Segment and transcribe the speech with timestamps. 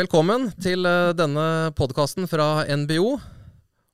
[0.00, 3.18] Velkommen til eh, denne podkasten fra NBO.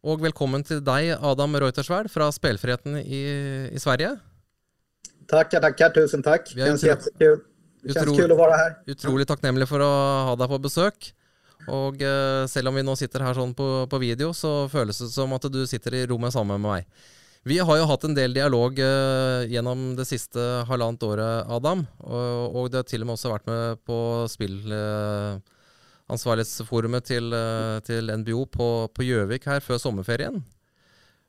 [0.06, 3.22] Og velkommen til deg, Adam Reuterswärd fra Spelfriheten i,
[3.74, 4.12] i Sverige.
[5.26, 5.90] Tackar, tackar.
[5.96, 6.52] Tusen tack.
[6.54, 7.40] Vi Känns jättekul.
[7.82, 8.76] Det känns utro- kul att vara här.
[8.86, 9.88] Utrolig takknemlig for å
[10.28, 11.10] ha deg på besøk.
[11.66, 15.10] Og eh, selv om vi nå sitter her sånn på, på video, så føles det
[15.10, 17.10] som at du sitter i rommet sammen med meg.
[17.46, 20.38] Vi har jo hatt en del dialog eh, gjennom det siste
[20.70, 21.82] halvannet året, Adam.
[22.06, 23.98] Og, og du har til og med også vært med på
[24.36, 25.52] spillansvarlighetsforumet til,
[26.12, 30.42] ansvarlighetsforumet til eh, NBO på Gjøvik her før sommerferien.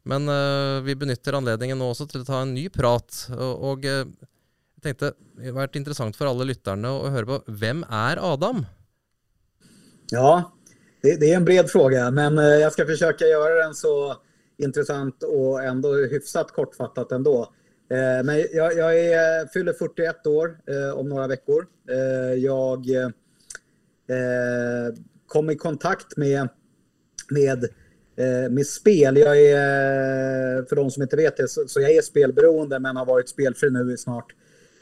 [0.08, 3.26] Men uh, vi benytter anledningen nå også til å ta en ny prat.
[3.35, 4.05] Og, og eh,
[4.77, 8.63] jeg tenkte det har vært interessant for alle lytterne å, høre på hvem er Adam?
[10.13, 10.54] Ja,
[11.02, 14.16] det, det är en bred fråga, men jag ska försöka göra den så
[14.57, 17.54] intressant och ändå hyfsat kortfattat ändå.
[18.23, 20.57] Men jag, jag är, fyller 41 år
[20.96, 21.68] om några veckor.
[22.38, 22.85] Jag
[25.28, 26.50] kom i kontakt med,
[27.30, 27.64] med,
[28.18, 29.18] eh, med spel.
[29.18, 33.30] Jag är, för de som inte vet det, så, jag är spelberoende men har varit
[33.30, 34.34] spelfri nu i snart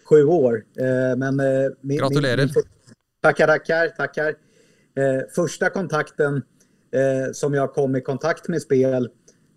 [0.10, 0.64] sju år.
[0.78, 2.38] Eh, Men, eh, min, Gratulerar.
[2.38, 2.50] Min,
[3.22, 4.30] tackar, tackar, tackar.
[4.98, 6.36] Eh, första kontakten
[6.92, 9.10] eh, som jag kom i kontakt med spel,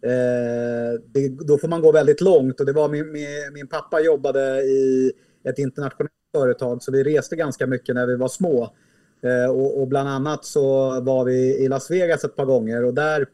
[0.02, 2.60] eh, det, då får man gå väldigt långt.
[2.60, 5.12] Och det var min, min, min pappa jobbade i
[5.44, 8.74] ett internationellt företag så vi reste ganska mycket när vi var små.
[9.22, 12.94] Eh, och, och bland annat så var vi i Las Vegas ett par gånger och
[12.94, 13.26] där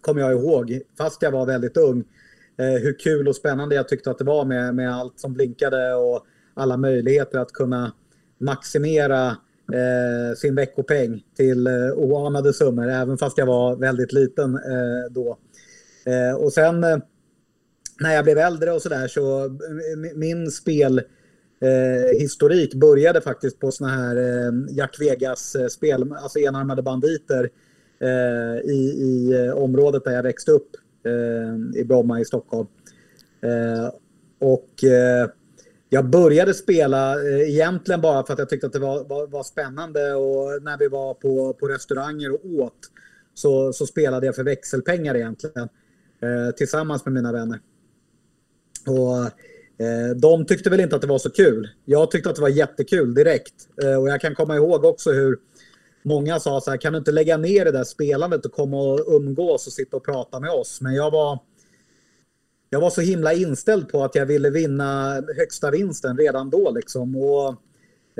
[0.00, 2.04] kommer jag ihåg, fast jag var väldigt ung,
[2.58, 5.94] eh, hur kul och spännande jag tyckte att det var med, med allt som blinkade
[5.94, 7.92] och alla möjligheter att kunna
[8.38, 9.26] maximera
[9.72, 15.38] eh, sin veckopeng till eh, oanade summor, även fast jag var väldigt liten eh, då.
[16.06, 16.98] Eh, och sen eh,
[18.00, 21.02] när jag blev äldre och sådär så eh, min spel
[21.64, 27.50] eh, historik började faktiskt på såna här eh, Jack Vegas-spel, eh, alltså enarmade banditer
[28.00, 30.70] eh, i, i eh, området där jag växte upp
[31.04, 32.68] eh, i Bromma i Stockholm.
[33.42, 33.90] Eh,
[34.38, 35.28] och eh,
[35.88, 39.42] jag började spela eh, egentligen bara för att jag tyckte att det var, var, var
[39.42, 42.78] spännande och när vi var på, på restauranger och åt
[43.34, 45.68] så, så spelade jag för växelpengar egentligen
[46.20, 47.60] eh, tillsammans med mina vänner.
[48.86, 49.30] Och
[49.78, 51.68] Eh, de tyckte väl inte att det var så kul.
[51.84, 53.54] Jag tyckte att det var jättekul direkt.
[53.82, 55.38] Eh, och jag kan komma ihåg också hur
[56.02, 59.00] många sa så här, kan du inte lägga ner det där spelandet och komma och
[59.06, 60.80] umgås och sitta och prata med oss?
[60.80, 61.38] Men jag var,
[62.70, 66.70] jag var så himla inställd på att jag ville vinna högsta vinsten redan då.
[66.70, 67.16] Liksom.
[67.16, 67.48] Och,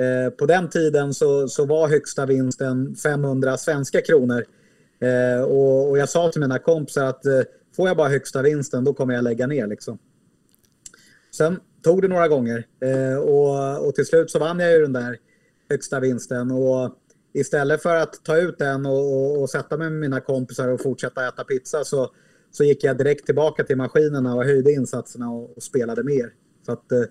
[0.03, 4.45] eh, på den tiden så, så var högsta vinsten 500 svenska kronor.
[5.01, 7.41] Eh, och, och jag sa till mina kompisar att eh,
[7.77, 9.67] får jag bara högsta vinsten då kommer jag lägga ner.
[9.67, 9.99] Liksom.
[11.35, 14.93] Sen tog det några gånger eh, och, och till slut så vann jag ju den
[14.93, 15.17] där
[15.71, 16.51] högsta vinsten.
[16.51, 16.95] Och
[17.33, 20.81] istället för att ta ut den och, och, och sätta mig med mina kompisar och
[20.81, 22.11] fortsätta äta pizza så,
[22.51, 26.33] så gick jag direkt tillbaka till maskinerna och höjde insatserna och, och spelade mer.
[26.67, 27.03] Så att, eh,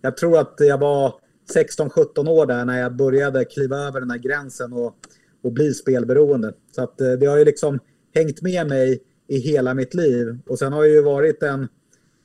[0.00, 1.14] jag tror att jag var
[1.54, 4.94] 16-17 år där när jag började kliva över den här gränsen och,
[5.42, 6.52] och bli spelberoende.
[6.76, 7.78] Så att, eh, det har ju liksom
[8.14, 10.38] hängt med mig i hela mitt liv.
[10.46, 11.68] Och sen har det ju varit en,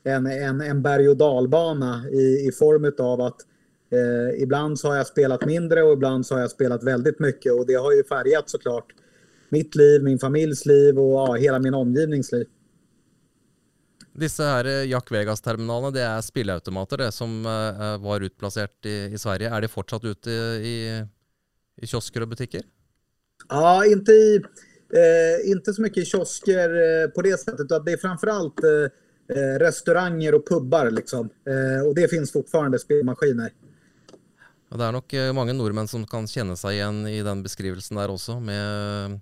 [0.08, 3.42] en, en, en berg och dalbana i, i form av att
[3.92, 7.54] eh, ibland så har jag spelat mindre och ibland så har jag spelat väldigt mycket.
[7.54, 8.86] Och det har ju färgat såklart
[9.50, 12.46] mitt liv, min familjs liv och ja, hela min omgivnings liv.
[14.18, 19.18] Disse her eh, Jack Vegas-terminalene det er spilleautomater det, som eh, var utplassert i, i
[19.22, 19.52] Sverige.
[19.54, 20.32] Er de fortsatt ute
[20.66, 20.78] i,
[21.78, 22.66] i kiosker og butikker?
[23.50, 24.40] Ja, inte, i,
[24.90, 27.70] eh, inte så mycket i kiosker eh, på det sättet.
[27.86, 28.90] Det är framförallt eh,
[29.30, 30.92] eh, restauranger och pubbar.
[30.92, 31.30] Liksom.
[31.48, 33.52] Eh, och det finns fortfarande spelmaskiner.
[34.68, 38.00] Og det er nok eh, mange nordmenn som kan kjenne seg igjen i den beskrivelsen
[38.00, 39.22] der også, med,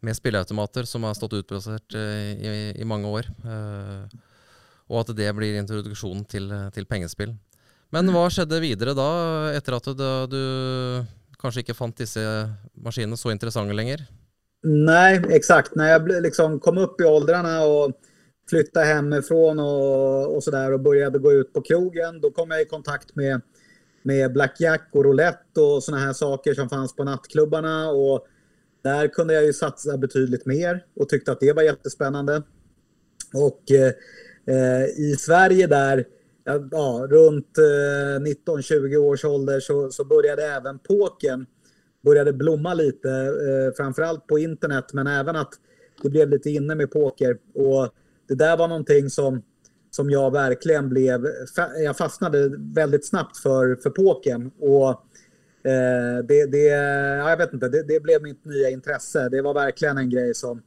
[0.00, 3.28] med spilleautomater som har stått utplassert eh, i, i mange år.
[3.44, 4.20] Eh,
[4.90, 7.36] og at det blir introduksjonen til, til pengespill.
[7.92, 9.10] Men hva skjedde videre da,
[9.52, 10.42] etter at du, du
[11.40, 12.22] kanskje ikke fant disse
[12.78, 14.06] maskinene så interessante lenger?
[14.62, 15.74] Nej, exakt.
[15.74, 17.92] När jag liksom kom upp i åldrarna och
[18.50, 22.64] flytta hemifrån och, och sådär och började gå ut på krogen, då kom jag i
[22.64, 23.40] kontakt med,
[24.02, 27.90] med blackjack och roulette och sådana här saker som fanns på nattklubbarna.
[27.90, 28.26] Och
[28.82, 32.42] där kunde jag ju satsa betydligt mer och tyckte att det var jättespännande.
[33.34, 36.04] Och eh, i Sverige där,
[36.44, 41.46] ja, ja, runt eh, 19-20 års ålder så, så började även pokern
[42.04, 45.52] började blomma lite, eh, framförallt på internet, men även att
[46.02, 47.38] det blev lite inne med poker.
[47.54, 47.88] Och
[48.30, 49.42] det där var någonting som,
[49.90, 51.26] som jag verkligen blev,
[51.84, 54.50] jag fastnade väldigt snabbt för, för poken.
[54.60, 54.90] Och
[55.70, 56.64] eh, det, det,
[57.18, 59.28] ja, jag vet inte, det, det, blev mitt nya intresse.
[59.28, 60.62] Det var verkligen en grej som,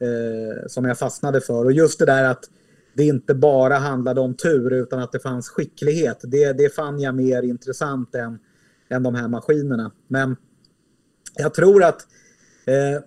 [0.00, 1.64] eh, som jag fastnade för.
[1.64, 2.44] Och just det där att
[2.94, 6.18] det inte bara handlade om tur utan att det fanns skicklighet.
[6.22, 8.38] Det, det fann jag mer intressant än,
[8.88, 9.92] än de här maskinerna.
[10.08, 10.36] Men
[11.36, 12.06] jag tror att
[12.66, 13.02] eh,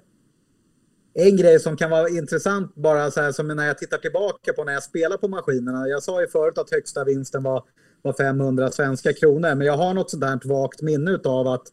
[1.17, 4.63] en grej som kan vara intressant bara så här som när jag tittar tillbaka på
[4.63, 5.88] när jag spelar på maskinerna.
[5.88, 7.63] Jag sa ju förut att högsta vinsten var,
[8.01, 9.56] var 500 svenska kronor.
[9.56, 11.67] Men jag har något sånt vagt minne av att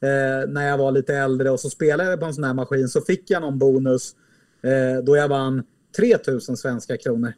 [0.00, 2.88] eh, när jag var lite äldre och så spelade jag på en sån här maskin
[2.88, 4.14] så fick jag någon bonus
[4.62, 5.62] eh, då jag vann
[5.96, 7.32] 3000 svenska kronor.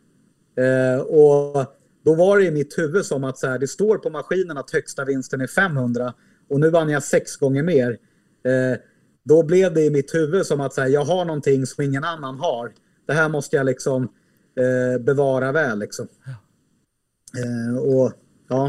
[0.56, 1.74] Eh, och
[2.04, 4.70] då var det i mitt huvud som att så här, det står på maskinen att
[4.70, 6.14] högsta vinsten är 500
[6.48, 7.98] och nu vann jag sex gånger mer.
[8.44, 8.78] Eh,
[9.28, 12.04] då blev det i mitt huvud som att så här, jag har någonting som ingen
[12.04, 12.72] annan har.
[13.06, 14.02] Det här måste jag liksom
[14.56, 15.78] eh, bevara väl.
[15.78, 16.08] Liksom.
[17.38, 18.12] Eh, och,
[18.48, 18.66] ja.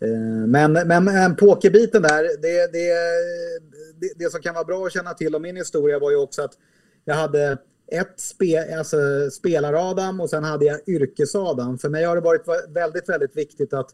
[0.00, 2.94] Eh, men, men, men pokerbiten där, det, det,
[4.00, 6.42] det, det, som kan vara bra att känna till om min historia var ju också
[6.42, 6.52] att
[7.04, 7.58] jag hade
[7.92, 8.96] ett spe, alltså
[9.30, 11.78] spelar-Adam och sen hade jag yrkes-Adam.
[11.78, 13.90] För mig har det varit väldigt, väldigt viktigt att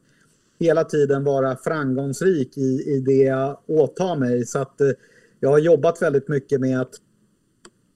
[0.60, 4.46] hela tiden vara framgångsrik i, i det jag åtar mig.
[4.46, 4.90] Så att eh,
[5.40, 6.94] jag har jobbat väldigt mycket med att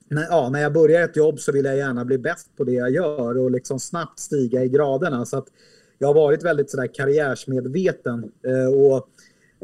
[0.08, 2.72] när, ja, när jag börjar ett jobb så vill jag gärna bli bäst på det
[2.72, 5.26] jag gör och liksom snabbt stiga i graderna.
[5.26, 5.46] Så att
[5.98, 9.08] jag har varit väldigt sådär karriärsmedveten eh, och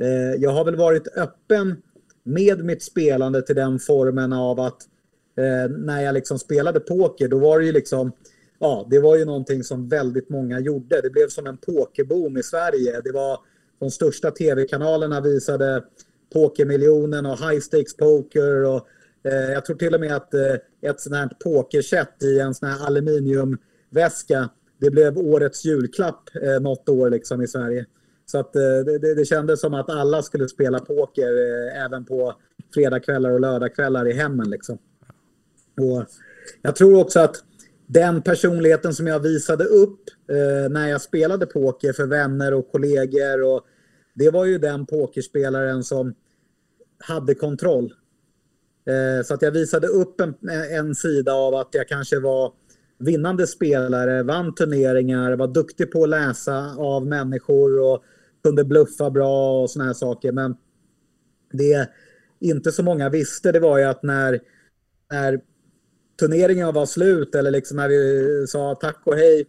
[0.04, 1.82] eh, jag har väl varit öppen
[2.22, 4.82] med mitt spelande till den formen av att
[5.36, 8.12] eh, när jag liksom spelade poker då var det ju liksom
[8.58, 11.00] ja, det var ju någonting som väldigt många gjorde.
[11.00, 13.00] Det blev som en pokerboom i Sverige.
[13.04, 13.38] Det var
[13.78, 15.84] de största tv-kanalerna visade
[16.32, 18.64] Pokermiljonen och High Stakes Poker.
[18.64, 18.88] Och,
[19.24, 22.68] eh, jag tror till och med att eh, ett sånt här pokerset i en sån
[22.68, 24.50] här aluminiumväska
[24.80, 27.86] det blev årets julklapp eh, något år liksom i Sverige.
[28.26, 32.34] Så att eh, det, det kändes som att alla skulle spela poker eh, även på
[32.74, 34.50] fredagskvällar och lördagskvällar i hemmen.
[34.50, 34.78] Liksom.
[35.80, 36.04] Och
[36.62, 37.36] jag tror också att
[37.86, 40.00] den personligheten som jag visade upp
[40.30, 43.66] eh, när jag spelade poker för vänner och kollegor och
[44.20, 46.14] det var ju den pokerspelaren som
[46.98, 47.94] hade kontroll.
[48.86, 50.34] Eh, så att jag visade upp en,
[50.70, 52.52] en sida av att jag kanske var
[52.98, 58.04] vinnande spelare, vann turneringar, var duktig på att läsa av människor och
[58.42, 60.32] kunde bluffa bra och såna här saker.
[60.32, 60.56] Men
[61.52, 61.88] det
[62.40, 64.40] inte så många visste det var ju att när,
[65.10, 65.40] när
[66.20, 69.46] turneringen var slut eller liksom när vi sa tack och hej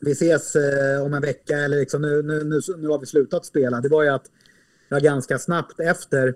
[0.00, 3.46] vi ses eh, om en vecka eller liksom nu, nu, nu, nu har vi slutat
[3.46, 3.80] spela.
[3.80, 4.26] Det var ju att
[4.88, 6.34] jag ganska snabbt efter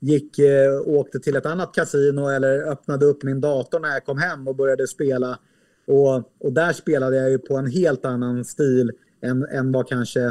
[0.00, 4.18] gick, eh, åkte till ett annat kasino eller öppnade upp min dator när jag kom
[4.18, 5.38] hem och började spela.
[5.86, 8.92] Och, och där spelade jag ju på en helt annan stil
[9.22, 10.24] än, än vad kanske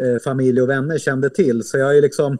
[0.00, 1.64] eh, familj och vänner kände till.
[1.64, 2.32] Så jag är liksom,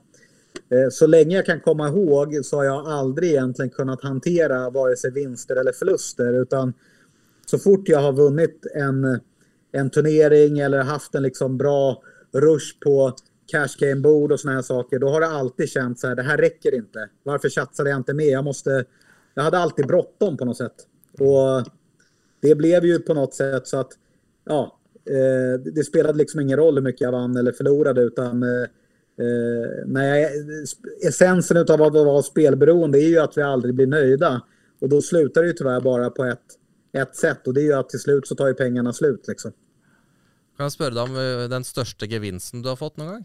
[0.70, 4.96] eh, så länge jag kan komma ihåg så har jag aldrig egentligen kunnat hantera vare
[4.96, 6.42] sig vinster eller förluster.
[6.42, 6.72] Utan
[7.46, 9.20] så fort jag har vunnit en
[9.72, 12.02] en turnering eller haft en liksom bra
[12.32, 13.16] rush på
[13.46, 16.22] cash game bord och såna här saker, då har det alltid känts så här, det
[16.22, 17.08] här räcker inte.
[17.22, 18.32] Varför satsade jag inte mer?
[18.32, 18.84] Jag måste...
[19.34, 20.74] Jag hade alltid bråttom på något sätt.
[21.18, 21.70] Och
[22.40, 23.92] det blev ju på något sätt så att,
[24.44, 28.62] ja, eh, det spelade liksom ingen roll hur mycket jag vann eller förlorade utan eh,
[29.18, 33.86] eh när jag, eh, essensen av att vara spelberoende är ju att vi aldrig blir
[33.86, 34.42] nöjda.
[34.80, 36.44] Och då slutar det ju tyvärr bara på ett,
[36.96, 39.52] ett sätt och det är ju att till slut så tar ju pengarna slut liksom.
[40.56, 43.24] Kan jag spørre deg om eh, den största gevinsten du har fått någon gång?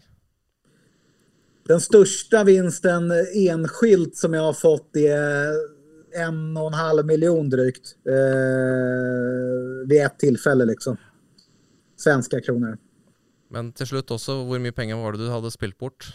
[1.66, 5.52] Den största vinsten eh, enskilt som jag har fått är
[6.14, 7.96] en och en halv miljon drygt.
[8.06, 10.96] Eh, vid ett tillfälle liksom.
[11.96, 12.78] Svenska kronor.
[13.50, 16.12] Men till slut också, hur mycket pengar var det du hade spilt bort?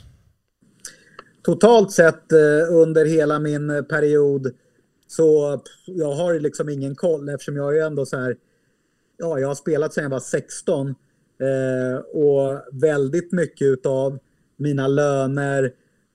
[1.43, 2.37] Totalt sett eh,
[2.71, 4.51] under hela min period
[5.07, 8.37] så jag har liksom ingen koll eftersom jag är ändå så här.
[9.17, 10.95] Ja, jag har spelat sedan jag var 16
[11.39, 14.19] Eh, och väldigt mycket av
[14.57, 15.63] mina löner,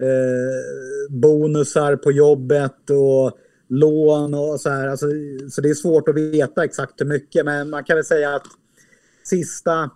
[0.02, 4.88] eh, bonusar på jobbet och lån och så här.
[4.88, 5.06] Alltså,
[5.50, 7.44] så det är svårt att veta exakt hur mycket.
[7.44, 8.46] Men man kan väl säga att
[9.24, 9.90] sista,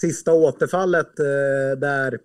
[0.00, 2.18] sista återfallet eh, där,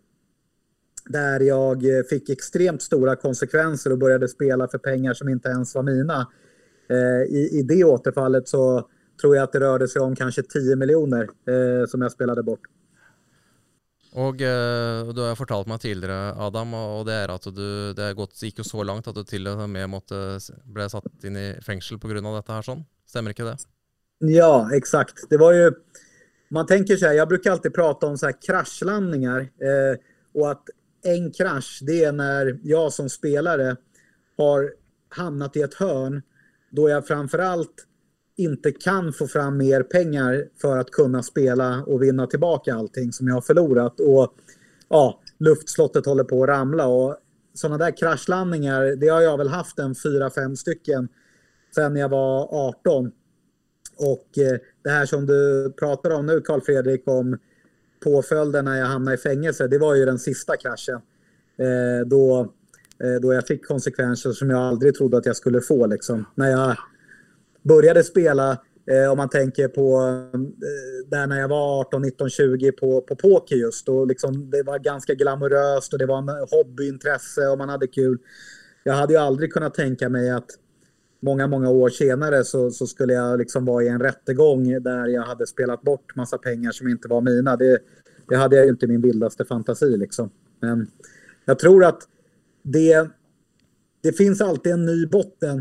[1.10, 5.84] där jag fick extremt stora konsekvenser och började spela för pengar som inte ens var
[5.84, 6.28] mina.
[6.90, 8.90] Eh, i, I det återfallet så
[9.22, 12.62] tror jag att det rörde sig om kanske 10 miljoner eh, som jag spelade bort.
[14.12, 18.42] Och eh, du har fortalt mig tidigare Adam, och det är att du, det gått,
[18.42, 21.98] gick ju så långt att du till och med måtte bli satt in i fängelse
[21.98, 22.86] på grund av detta här sån.
[23.08, 23.58] Stämmer inte det?
[24.20, 25.30] Ja, exakt.
[25.30, 25.72] Det var ju,
[26.50, 29.40] man tänker så här, jag brukar alltid prata om så här kraschlandningar.
[29.40, 30.00] Eh,
[30.34, 30.64] Och att
[31.04, 33.76] en krasch, det är när jag som spelare
[34.38, 34.74] har
[35.10, 36.22] hamnat i ett hörn
[36.72, 37.86] då jag framförallt
[38.38, 43.28] inte kan få fram mer pengar för att kunna spela och vinna tillbaka allting som
[43.28, 44.00] jag har förlorat.
[44.00, 44.34] Och
[44.90, 46.88] ja, luftslottet håller på att ramla.
[46.88, 47.18] Och
[47.54, 51.08] sådana där kraschlandningar, det har jag väl haft en fyra, fem stycken
[51.76, 53.12] sen jag var 18.
[53.98, 57.38] Och eh, det här som du pratar om nu Karl Fredrik om
[58.04, 61.02] påföljden när jag hamnade i fängelse, det var ju den sista kraschen.
[61.58, 62.54] Eh, då,
[63.04, 65.86] eh, då jag fick konsekvenser som jag aldrig trodde att jag skulle få.
[65.86, 66.26] Liksom.
[66.36, 66.76] När jag
[67.62, 68.58] började spela,
[68.92, 70.00] eh, om man tänker på
[70.34, 73.90] eh, där när jag var 18, 19, 20 på, på poker just.
[73.90, 78.18] Och liksom, det var ganska glamoröst och det var en hobbyintresse och man hade kul.
[78.84, 80.50] Jag hade ju aldrig kunnat tänka mig att
[81.20, 85.22] många, många år senare så, så skulle jag liksom vara i en rättegång där jag
[85.22, 87.56] hade spelat bort massa pengar som inte var mina.
[87.56, 87.80] Det,
[88.28, 90.30] det hade jag ju inte i min vildaste fantasi liksom.
[90.60, 90.88] Men
[91.46, 92.00] jag tror att
[92.64, 93.10] det,
[94.02, 95.58] det finns alltid en ny botten.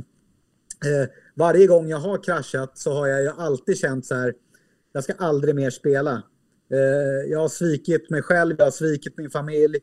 [0.85, 4.35] Eh, varje gång jag har kraschat så har jag ju alltid känt så här,
[4.93, 6.23] jag ska aldrig mer spela.
[6.73, 9.77] Eh, jag har svikit mig själv, jag har svikit min familj.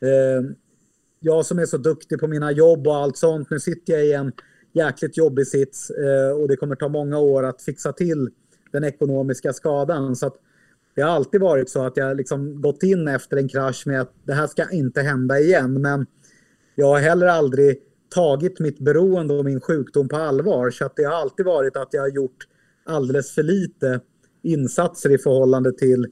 [0.00, 0.50] Eh,
[1.20, 4.12] jag som är så duktig på mina jobb och allt sånt, nu sitter jag i
[4.12, 4.32] en
[4.72, 8.30] jäkligt jobbig sits eh, och det kommer ta många år att fixa till
[8.72, 10.16] den ekonomiska skadan.
[10.16, 10.34] Så
[10.94, 14.12] det har alltid varit så att jag liksom gått in efter en krasch med att
[14.24, 15.82] det här ska inte hända igen.
[15.82, 16.06] Men
[16.74, 17.78] jag har heller aldrig
[18.14, 20.70] tagit mitt beroende och min sjukdom på allvar.
[20.70, 22.46] Så att det har alltid varit att jag har gjort
[22.86, 24.00] alldeles för lite
[24.42, 26.04] insatser i förhållande till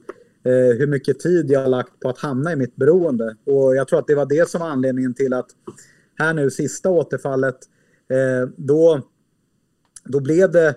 [0.43, 3.35] eh, hur mycket tid jag har lagt på att hamna i mitt beroende.
[3.45, 5.47] Och jag tror att det var det som var anledningen till att
[6.19, 7.76] här nu sista återfallet Eh,
[8.09, 9.01] Eh, då,
[10.03, 10.67] då blev det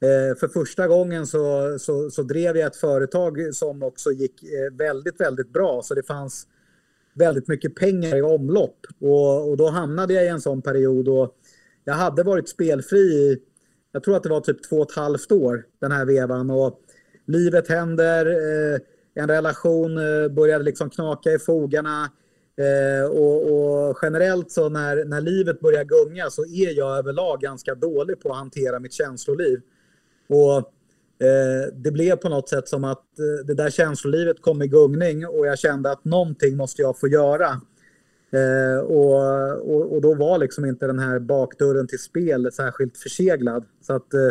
[0.00, 4.76] eh, för första gången så, så, så, drev jag ett företag som också gick eh,
[4.76, 5.82] väldigt, väldigt bra.
[5.82, 6.46] Så det fanns
[7.14, 8.86] väldigt mycket pengar i omlopp.
[9.00, 11.34] Och, och då hamnade jag i en sån period och
[11.84, 13.38] jag hade varit spelfri i,
[13.92, 16.50] jag tror att det var typ två och ett halvt år den här vevan.
[16.50, 16.80] Och
[17.26, 18.80] livet händer, eh,
[19.14, 22.10] en relation eh, började liksom knaka i fogarna.
[22.58, 27.74] Eh, och, och, generellt så när, när livet börjar gunga så är jag överlag ganska
[27.74, 29.60] dålig på att hantera mitt känsloliv.
[30.28, 30.56] Och
[31.26, 35.26] eh, det blev på något sätt som att eh, det där känslolivet kom i gungning
[35.26, 37.60] och jag kände att någonting måste jag få göra.
[38.30, 39.14] Eh, och,
[39.70, 43.64] och, och, då var liksom inte den här bakdörren till spel särskilt förseglad.
[43.80, 44.30] Så att eh,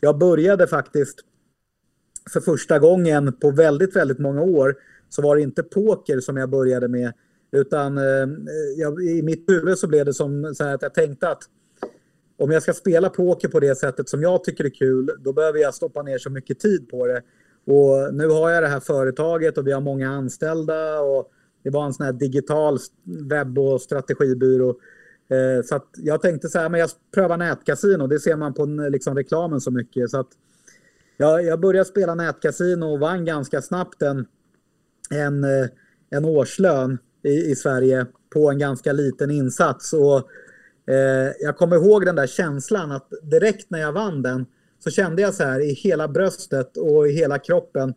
[0.00, 1.18] jag började faktiskt
[2.32, 4.76] för första gången på väldigt, väldigt många år
[5.08, 7.12] så var det inte poker som jag började med
[7.52, 8.28] utan eh,
[8.76, 11.42] jag, i mitt huvud så blev det som så här att jag tänkte att
[12.38, 15.58] om jag ska spela poker på det sättet som jag tycker är kul, då behöver
[15.58, 17.22] jag stoppa ner så mycket tid på det.
[17.64, 21.30] Och nu har jag det här företaget och vi har många anställda och
[21.62, 24.68] det var en sån här digital webb och strategibyrå.
[25.30, 28.06] Eh, så att jag tänkte så här, men jag prövar nätkasino.
[28.06, 30.10] Det ser man på liksom, reklamen så mycket.
[30.10, 30.28] Så att
[31.16, 34.26] jag, jag började spela nätkasino och vann ganska snabbt en,
[35.10, 35.66] en, eh,
[36.10, 39.92] en årslön i, i Sverige på en ganska liten insats.
[39.92, 40.16] Och,
[40.92, 44.46] eh, jag kommer ihåg den där känslan att direkt när jag vann den
[44.78, 47.94] så kände jag så här i hela bröstet och i hela kroppen.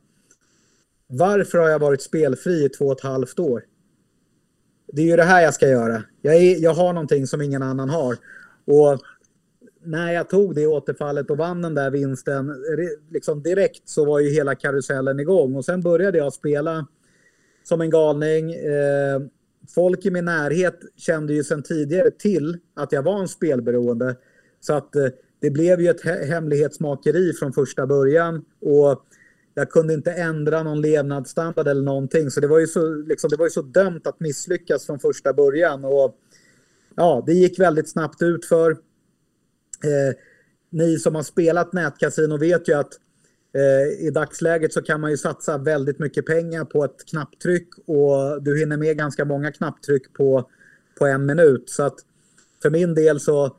[1.08, 3.64] Varför har jag varit spelfri i två och ett halvt år?
[4.94, 6.04] Det är ju det här jag ska göra.
[6.22, 8.18] Jag, är, jag har någonting som ingen annan har.
[8.66, 9.00] Och
[9.84, 12.56] när jag tog det återfallet och vann den där vinsten,
[13.10, 15.56] liksom direkt så var ju hela karusellen igång.
[15.56, 16.88] Och sen började jag spela
[17.64, 18.54] som en galning.
[18.54, 19.22] Eh,
[19.76, 24.16] folk i min närhet kände ju sedan tidigare till att jag var en spelberoende.
[24.60, 25.08] Så att eh,
[25.40, 28.46] det blev ju ett hemlighetsmakeri från första början.
[28.62, 29.06] Och
[29.54, 32.32] jag kunde inte ändra någon levnadsstandard eller någonting.
[32.32, 35.34] Så det var ju så, liksom, det var ju så dömt att misslyckas från första
[35.34, 35.86] början.
[35.86, 36.16] Och
[36.96, 38.72] ja, det gick väldigt snabbt ut för.
[38.72, 40.16] Eh,
[40.70, 42.94] ni som har spelat nätkasino vet ju att
[43.54, 48.44] Eh, I dagsläget så kan man ju satsa väldigt mycket pengar på ett knapptryck och
[48.44, 50.50] du hinner med ganska många knapptryck på,
[51.00, 51.70] på en minut.
[51.70, 51.96] Så att
[52.62, 53.56] för min del så,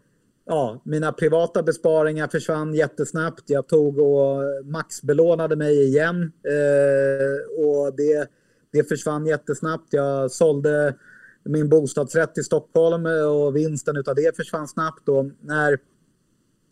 [0.47, 3.43] ja, mina privata besparingar försvann jättesnabbt.
[3.47, 8.31] Jag tog och maxbelånade mig igen eh, och det,
[8.73, 9.89] det försvann jättesnabbt.
[9.91, 10.95] Jag sålde
[11.45, 15.09] min bostadsrätt i Stockholm eh, och vinsten av det försvann snabbt.
[15.09, 15.79] Och när,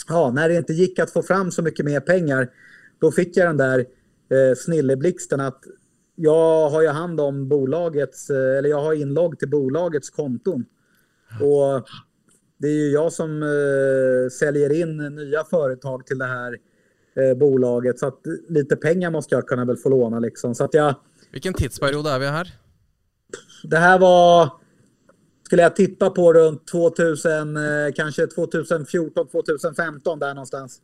[0.09, 2.49] ja, när det inte gick att få fram så mycket mer pengar
[3.01, 5.65] då fick jag den där eh, snilleblixten att
[6.15, 10.65] jag har ju hand om bolagets, eh, eller jag har inlogg till bolagets konton.
[11.41, 11.89] Och
[12.59, 16.59] det är ju jag som eh, säljer in nya företag till det här
[17.17, 17.99] eh, bolaget.
[17.99, 20.55] Så att lite pengar måste jag kunna väl få låna liksom.
[20.55, 20.95] Så att jag...
[21.33, 22.61] Vilken tidsperiod är vi här?
[23.63, 24.53] det här var,
[25.47, 27.63] skulle jag tippa på runt 2000, eh,
[27.95, 30.81] kanske 2014, 2015 där någonstans.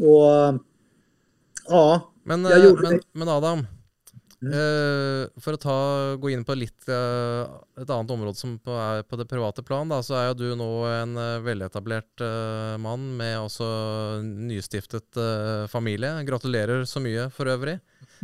[0.00, 0.60] Och
[1.68, 3.04] ja, men, jag gjorde men, det.
[3.12, 3.66] men Adam,
[4.40, 4.54] Mm.
[4.56, 5.78] Uh, for å ta,
[6.16, 7.44] gå inn på litt uh,
[7.76, 10.46] et annet område som på, er på det private plan, da, så er jo du
[10.56, 12.24] nå en uh, veletablert
[12.80, 13.68] mann med også
[14.24, 15.20] nystiftet
[15.72, 16.14] familie.
[16.28, 17.76] Gratulerer så mye for øvrig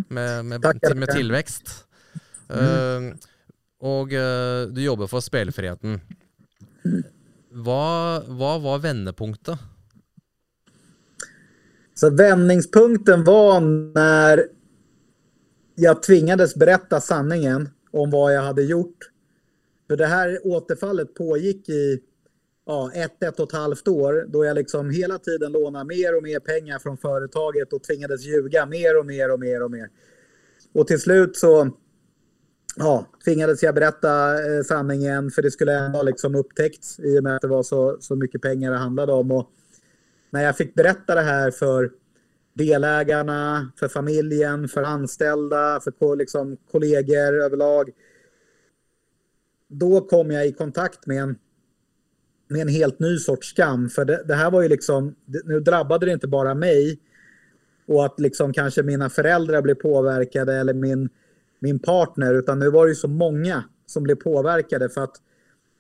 [0.09, 1.83] med, med, Takk, til, med tilvekst.
[2.47, 3.09] Mm.
[3.83, 4.13] og
[4.71, 5.97] du jobber for spillfriheten.
[7.67, 7.81] Hva,
[8.23, 9.65] hva var vendepunktet?
[12.01, 13.61] Så vändningspunkten var
[13.95, 14.47] när
[15.75, 19.11] jag tvingades berätta sanningen om vad jag hade gjort.
[19.89, 22.01] För det här återfallet pågick i
[22.67, 26.23] ja, ett, ett och ett halvt år då jag liksom hela tiden lånade mer och
[26.23, 29.89] mer pengar från företaget och tvingades ljuga mer och mer och mer och mer.
[30.75, 31.71] Och till slut så
[32.77, 37.37] ja, tvingades jag berätta eh, sanningen för det skulle ändå liksom upptäckts i och med
[37.37, 39.31] att det var så, så mycket pengar det handlade om.
[39.31, 39.51] Och
[40.31, 41.91] när jag fick berätta det här för
[42.55, 47.91] delägarna, för familjen, för anställda, för liksom, kollegor överlag.
[49.69, 51.37] Då kom jag i kontakt med en,
[52.49, 53.89] med en helt ny sorts skam.
[53.89, 55.15] För det, det här var ju liksom,
[55.45, 57.01] nu drabbade det inte bara mig
[57.87, 61.09] och att liksom kanske mina föräldrar blev påverkade eller min,
[61.59, 65.17] min partner, utan nu var det ju så många som blev påverkade för att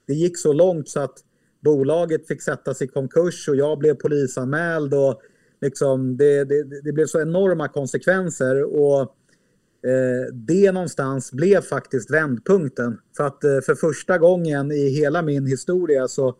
[0.06, 1.18] det gick så långt så att
[1.60, 5.20] bolaget fick sättas i konkurs och jag blev polisanmäld och
[5.60, 8.64] liksom, det, det, det blev så enorma konsekvenser.
[8.64, 9.00] och
[9.86, 12.98] eh, det någonstans blev faktiskt vändpunkten.
[13.16, 16.36] För att eh, för första gången i hela min historia så,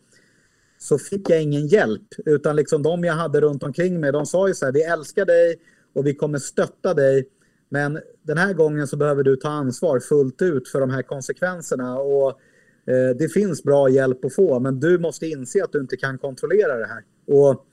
[0.78, 2.08] så fick jag ingen hjälp.
[2.26, 5.24] Utan liksom de jag hade runt omkring mig, de sa ju så här, vi älskar
[5.24, 5.56] dig
[5.94, 7.28] och vi kommer stötta dig.
[7.68, 11.98] Men den här gången så behöver du ta ansvar fullt ut för de här konsekvenserna.
[11.98, 12.36] Och eh,
[12.86, 16.18] Eh, det finns bra hjälp att få, men du måste inse att du inte kan
[16.18, 17.02] kontrollera det här.
[17.26, 17.66] Och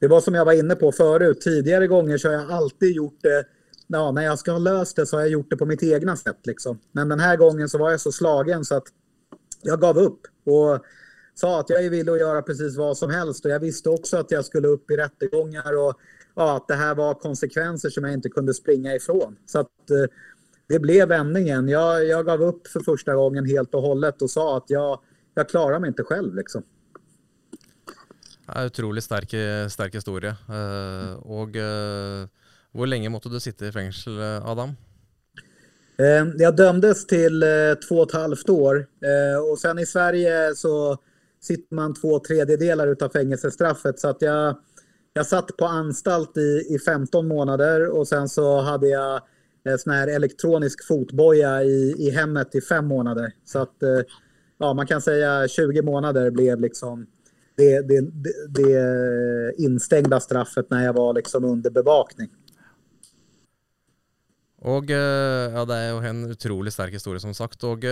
[0.00, 1.40] det var som jag var inne på förut.
[1.40, 3.44] Tidigare gånger så har jag alltid gjort det.
[3.86, 6.16] Ja, när jag ska ha löst det så har jag gjort det på mitt egna
[6.16, 6.46] sätt.
[6.46, 6.78] Liksom.
[6.92, 8.86] Men den här gången så var jag så slagen så att
[9.62, 10.20] jag gav upp.
[10.44, 10.84] Och
[11.34, 13.44] sa att jag är villig att göra precis vad som helst.
[13.44, 15.94] Och jag visste också att jag skulle upp i rättegångar och
[16.34, 19.36] ja, att det här var konsekvenser som jag inte kunde springa ifrån.
[19.46, 20.04] Så att eh,
[20.68, 21.68] det blev vändningen.
[21.68, 25.00] Jag, jag gav upp för första gången helt och hållet och sa att jag,
[25.34, 26.34] jag klarar mig inte själv.
[26.34, 26.62] Liksom.
[28.48, 29.34] Det er utrolig sterk,
[29.68, 30.32] sterk historie.
[30.48, 32.24] Uh, og uh,
[32.72, 34.72] hvor lenge måtte du sitte i fengsel, Adam?
[36.00, 37.44] Uh, jag dömdes till
[37.88, 38.86] två och ett halvt år
[39.50, 40.96] och sen i Sverige så
[41.40, 44.56] sitter man två tredjedelar av fängelsestraffet så att jag,
[45.12, 49.20] jag satt på anstalt i, i 15 månader och sen så hade jag
[49.68, 53.32] Eh, sån här elektronisk fotboja i, i hemmet i fem månader.
[53.44, 54.00] Så att eh,
[54.58, 57.06] ja, man kan säga 20 månader blev liksom
[57.56, 62.30] det, det, det, det instängda straffet när jag var liksom under bevakning.
[64.58, 67.64] Og eh, ja, Det er jo en utrolig sterk historie, som sagt.
[67.64, 67.84] Og,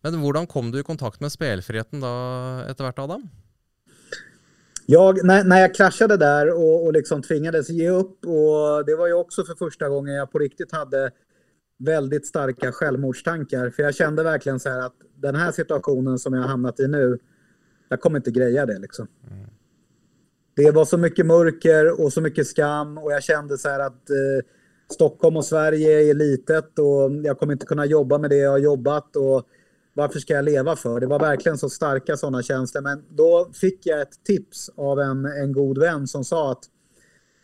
[0.00, 2.12] men hvordan kom du i kontakt med spelfriheten da
[2.68, 3.24] etter hvert, Adam?
[4.90, 9.06] Jag, när, när jag kraschade där och, och liksom tvingades ge upp, och det var
[9.06, 11.10] ju också för första gången jag på riktigt hade
[11.78, 13.70] väldigt starka självmordstankar.
[13.70, 16.88] För jag kände verkligen så här att den här situationen som jag har hamnat i
[16.88, 17.18] nu,
[17.88, 19.06] jag kommer inte greja det liksom.
[19.30, 19.46] Mm.
[20.56, 24.10] Det var så mycket mörker och så mycket skam och jag kände så här att
[24.10, 24.46] eh,
[24.92, 28.58] Stockholm och Sverige är litet och jag kommer inte kunna jobba med det jag har
[28.58, 29.46] jobbat och
[29.94, 31.00] varför ska jag leva för?
[31.00, 32.82] Det var verkligen så starka sådana känslor.
[32.82, 36.64] Men då fick jag ett tips av en, en god vän som sa att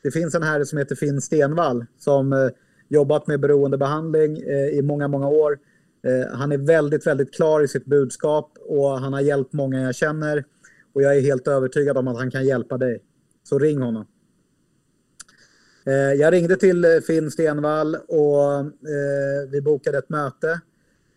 [0.03, 2.49] det finns en herre som heter Finn Stenvall som eh,
[2.89, 5.59] jobbat med beroendebehandling eh, i många, många år
[6.07, 9.95] Eh, han är väldigt, väldigt klar i sitt budskap och han har hjälpt många jag
[9.95, 10.45] känner.
[10.93, 13.03] Och jag är helt övertygad om att han kan hjälpa dig.
[13.43, 14.07] Så ring honom.
[15.87, 20.61] Eh, jag ringde till eh, Finn Stenvall och eh, vi bokade ett möte.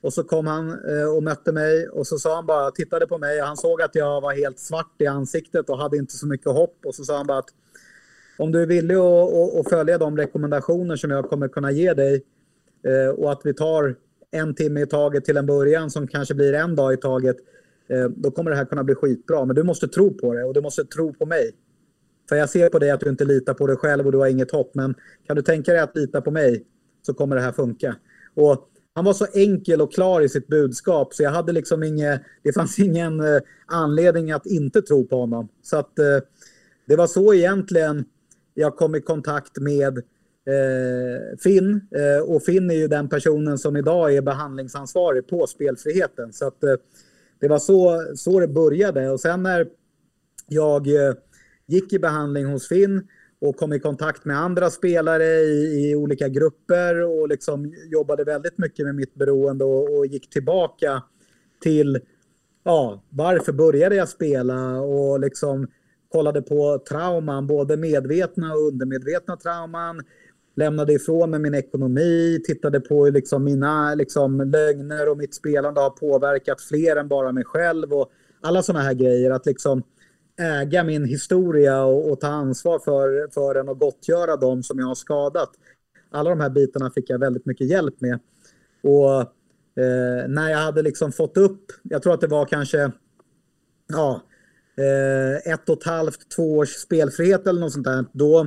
[0.02, 3.18] Och så kom han eh, och mötte mig och så sa han bara, tittade på
[3.18, 6.28] mig och han såg att jag var helt svart i ansiktet och hade inte så
[6.28, 6.78] mycket hopp.
[6.86, 7.50] Och så sa han bara att
[8.38, 12.24] om du är villig att följa de rekommendationer som jag kommer kunna ge dig
[12.84, 13.96] eh, och att vi tar
[14.32, 17.38] en timme i taget till en början som kanske blir en dag i taget.
[17.88, 19.46] Eh, då kommer det här kunna bli skitbra.
[19.46, 21.52] Men du måste tro på det och du måste tro på mig.
[22.30, 24.28] För jag ser på dig att du inte litar på dig själv och du har
[24.28, 24.76] inget hopp.
[24.76, 24.96] Men
[25.28, 26.66] kan du tänka dig att lita på mig
[27.02, 27.96] så kommer det här funka.
[28.36, 32.22] Och han var så enkel och klar i sitt budskap så jag hade liksom inget,
[32.44, 35.48] det fanns ingen eh, anledning att inte tro på honom.
[35.62, 36.18] Så att eh,
[36.88, 38.06] det var så egentligen
[38.54, 41.82] jag kom i kontakt med eh, Finn.
[41.96, 46.34] Eh, och Finn är ju den personen som idag är behandlingsansvarig på spelfriheten.
[46.34, 46.76] Så att, eh,
[47.40, 49.10] det var så, så det började.
[49.10, 49.68] Och sen när
[50.48, 51.14] jag eh,
[51.68, 53.08] gick i behandling hos Finn
[53.41, 58.58] och kom i kontakt med andra spelare i, i olika grupper och liksom jobbade väldigt
[58.58, 61.04] mycket med mitt beroende och, och gick tillbaka
[61.62, 61.99] till
[62.63, 65.67] ja, varför började jag spela och liksom
[66.12, 70.02] kollade på trauman, både medvetna och undermedvetna trauman.
[70.56, 75.82] Lämnade ifrån mig min ekonomi, tittade på hur liksom mina liksom, lögner och mitt spelande
[75.82, 79.32] har påverkat fler än bara mig själv och alla sådana här grejer.
[79.32, 79.84] Att liksom
[80.39, 84.88] äga min historia och, och, ta ansvar för, för den och gottgöra dem som jag
[84.88, 85.49] har skadat.
[86.12, 88.19] Alla de här bitarna fick jag väldigt mycket hjälp med.
[88.84, 89.21] Och
[89.84, 92.91] eh, när jag hade liksom fått upp, jag tror att det var kanske
[93.88, 94.21] ja,
[94.78, 98.39] eh, ett och ett halvt, två års spelfrihet eller något sånt där, då,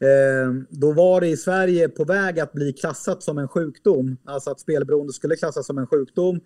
[0.00, 4.16] eh, då var det i Sverige på väg att bli klassat som en sjukdom.
[4.24, 6.40] Alltså att spelberoende skulle klassas som en sjukdom.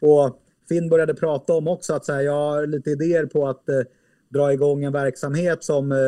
[0.00, 3.68] Och Finn började prata om också att så här, jag har lite idéer på att
[3.68, 3.80] eh,
[4.28, 5.98] dra igång en verksamhet som eh,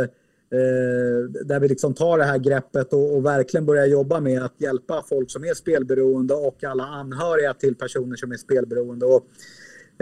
[0.59, 4.55] eh, där vi liksom tar det här greppet och, och, verkligen börjar jobba med att
[4.59, 9.07] hjälpa folk som är spelberoende och alla anhöriga till personer som är spelberoende.
[9.07, 9.27] Och,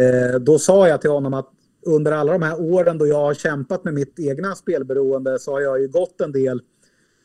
[0.02, 1.50] eh, då sa jag till honom att
[1.86, 5.60] under alla de här åren då jag har kämpat med mitt egna spelberoende så har
[5.60, 6.60] jag ju gått en del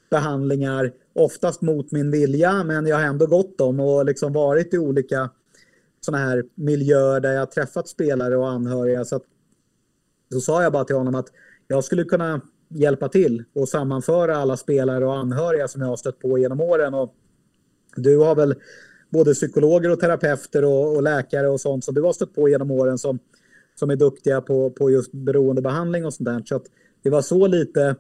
[0.09, 4.77] behandlingar, oftast mot min vilja, men jag har ändå gått dem och liksom varit i
[4.77, 5.29] olika
[6.05, 9.05] sådana här miljöer där jag har träffat spelare och anhöriga.
[9.05, 9.23] Så att
[10.33, 11.27] så sa jag bara till honom att
[11.67, 16.19] jag skulle kunna hjälpa till och sammanföra alla spelare och anhöriga som jag har stött
[16.19, 16.93] på genom åren.
[16.93, 17.15] Och
[17.95, 18.55] du har väl
[19.09, 22.71] både psykologer och terapeuter och, och läkare och sånt som du har stött på genom
[22.71, 23.19] åren som,
[23.75, 26.43] som är duktiga på, på just beroendebehandling och sånt där.
[26.45, 26.65] Så att
[27.03, 27.95] det var så lite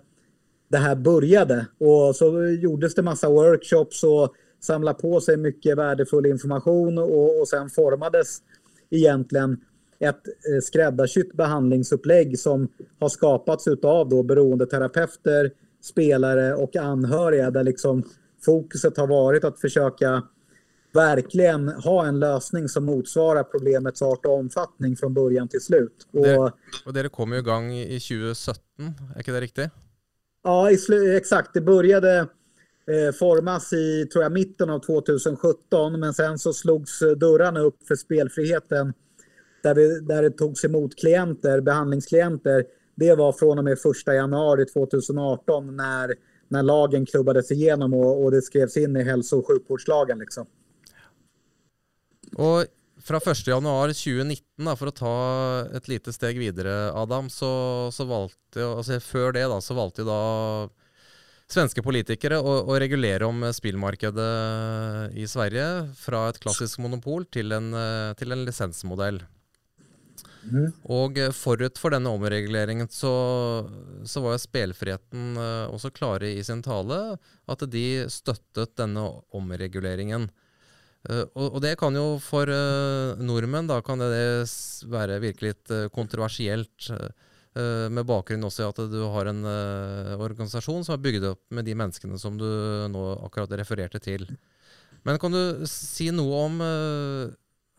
[0.67, 1.65] det här började.
[1.77, 7.47] Och så gjordes det massa workshops och samlade på sig mycket värdefull information och, och
[7.47, 8.37] sen formades
[8.89, 9.57] egentligen
[10.03, 12.67] ett eh, skräddarsytt behandlingsupplägg som
[12.99, 18.03] har skapats av då beroendeterapeuter, spelare och anhöriga där liksom
[18.45, 20.23] fokuset har varit att försöka
[20.93, 26.07] verkligen ha en lösning som motsvarar problemets art och omfattning från början till slut.
[26.13, 26.51] Och, det,
[26.85, 28.61] och det kom ju igång i 2017,
[29.13, 29.69] är inte det riktigt?
[30.43, 30.71] Ja,
[31.17, 31.53] exakt.
[31.53, 32.17] Det började
[32.87, 37.95] eh, formas i, tror jag, mitten av 2017, men sen så slogs dörrarna upp för
[37.95, 38.93] spelfriheten
[39.63, 44.65] där, vi, där det togs emot klienter, behandlingsklienter, det var från och med 1 januari
[44.65, 46.15] 2018 när,
[46.47, 50.19] när lagen klubbades igenom och, och det skrevs in i hälso och sjukvårdslagen.
[50.19, 50.45] Liksom.
[52.35, 52.65] Och
[53.03, 58.65] från 1 januari 2019, för att ta ett litet steg vidare, Adam, så, så valgte,
[58.65, 60.69] alltså för det då, så valgte då
[61.47, 67.75] svenska politiker att, att reglera om spelmarknaden i Sverige från ett klassiskt monopol till en,
[68.17, 69.23] till en licensmodell.
[70.43, 70.71] Mm.
[70.91, 73.13] Og eh, forut for denne omreguleringen så,
[74.07, 77.17] så var jo Spelfriheten eh, også klare i sin tale
[77.49, 80.27] at de støttet denne omreguleringen.
[81.09, 82.49] Eh, og, og, det kan jo for
[83.19, 84.49] nordmenn da kan det
[84.91, 86.91] være virkelig litt kontroversielt.
[87.53, 89.43] med bakgrunn også i at du har en
[90.17, 92.47] organisasjon som er bygd opp med de menneskene som du
[92.89, 94.25] nå akkurat refererte til.
[95.05, 96.57] Men kan du si noe om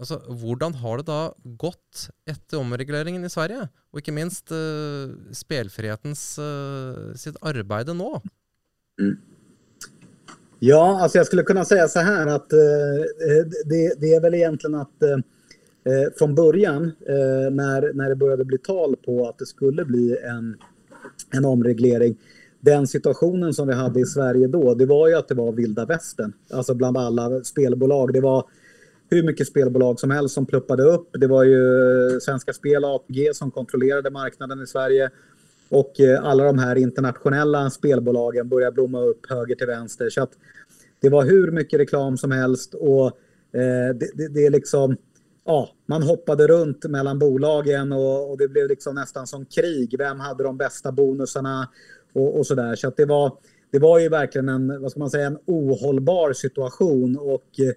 [0.00, 1.20] Altså, hvordan har det da
[1.60, 3.68] gått etter omreguleringen i Sverige?
[3.94, 8.10] Og ikke minst uh, spelfrihetens uh, sitt arbeid nå?
[9.00, 9.14] Mm.
[10.58, 13.04] Ja, alltså jag skulle kunna säga så här att uh,
[13.66, 15.02] det, det, är väl egentligen att
[16.18, 16.92] från början
[17.50, 20.56] när, när det började bli tal på att det skulle bli en,
[21.30, 22.16] en omreglering
[22.64, 25.86] den situationen som vi hade i Sverige då, det var ju att det var vilda
[25.86, 26.32] västern.
[26.52, 28.12] Alltså bland alla spelbolag.
[28.12, 28.44] Det var
[29.14, 31.08] hur mycket spelbolag som helst som pluppade upp.
[31.12, 31.62] Det var ju
[32.12, 35.10] eh, Svenska Spel och som kontrollerade marknaden i Sverige.
[35.68, 40.10] Och eh, alla de här internationella spelbolagen började blomma upp höger till vänster.
[40.10, 40.32] Så att
[41.00, 44.96] det var hur mycket reklam som helst och eh, det, det, det, är liksom...
[45.46, 49.94] Ja, man hoppade runt mellan bolagen och, och, det blev liksom nästan som krig.
[49.98, 51.68] Vem hade de bästa bonusarna
[52.12, 52.74] och, och sådär.
[52.74, 53.32] Så att det var,
[53.70, 57.18] det var ju verkligen en, vad ska man säga, en ohållbar situation.
[57.18, 57.72] Och eh,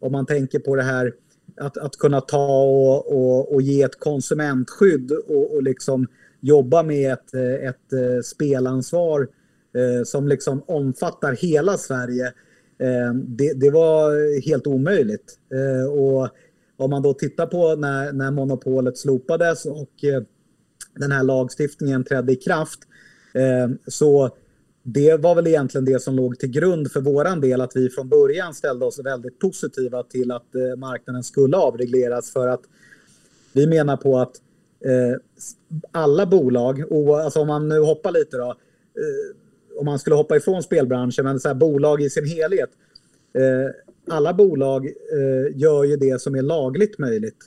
[0.00, 1.12] om man tänker på det här
[1.60, 6.06] att, att kunna ta och, och, och ge ett konsumentskydd och, och liksom
[6.40, 9.28] jobba med ett, ett eh, spelansvar
[9.74, 12.26] eh, som liksom omfattar hela Sverige.
[12.78, 15.38] Eh, det, det, var helt omöjligt.
[15.54, 16.28] Eh, och
[16.76, 20.22] om man då tittar på när, när monopolet slopades och eh,
[20.94, 22.80] den här lagstiftningen trädde i kraft
[23.34, 24.30] eh, så
[24.88, 28.08] det var väl egentligen det som låg till grund för våran del att vi från
[28.08, 32.60] början ställde oss väldigt positiva till att eh, marknaden skulle avregleras för att
[33.52, 34.36] vi menar på att
[34.84, 35.20] eh,
[35.92, 40.36] alla bolag, och, alltså om man nu hoppar lite då, eh, om man skulle hoppa
[40.36, 42.70] ifrån spelbranschen, men så här, bolag i sin helhet.
[43.38, 47.38] Eh, alla bolag eh, gör ju det som är lagligt möjligt.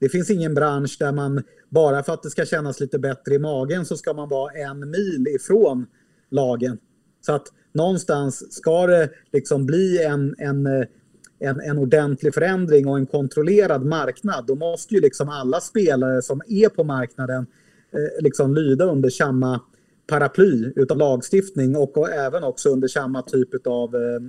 [0.00, 3.38] Det finns ingen bransch där man bara för att det ska kännas lite bättre i
[3.38, 5.86] magen så ska man vara en mil ifrån
[6.30, 6.78] lagen.
[7.20, 10.86] Så att någonstans ska det liksom bli en, en, eh,
[11.38, 14.46] en, en ordentlig förändring och en kontrollerad marknad.
[14.46, 17.46] Då måste ju liksom alla spelare som är på marknaden
[17.92, 19.60] eh, liksom lyda under samma
[20.08, 24.20] paraply utav lagstiftning och, även också under samma typ av eh,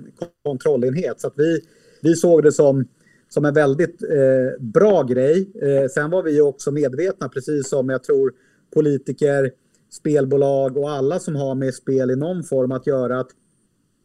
[0.44, 1.20] kontrollenhet.
[1.20, 1.60] Så att vi,
[2.02, 2.84] vi såg det som,
[3.28, 5.50] som en väldigt eh, bra grej.
[5.62, 8.32] Eh, sen var vi också medvetna, precis som jag tror
[8.74, 9.50] politiker,
[9.90, 13.30] spelbolag och alla som har med spel i någon form att göra, att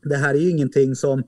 [0.04, 1.24] det här är ju ingenting som...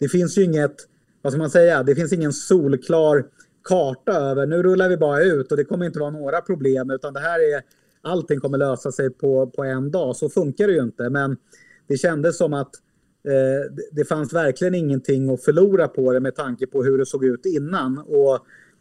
[0.00, 0.74] Det finns ju inget,
[1.22, 3.24] vad ska man säga, det finns ingen solklar
[3.64, 7.12] karta över nu rullar vi bara ut och det kommer inte vara några problem utan
[7.12, 7.62] det här är
[8.02, 10.16] allting kommer lösa sig på, på en dag.
[10.16, 11.10] Så funkar det ju inte.
[11.10, 11.36] Men
[11.86, 12.74] det kändes som att
[13.28, 17.24] eh, det fanns verkligen ingenting att förlora på det med tanke på hur det såg
[17.24, 17.98] ut innan.
[17.98, 18.38] Och